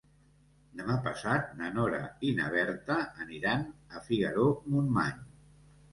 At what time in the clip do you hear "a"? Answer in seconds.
3.99-4.03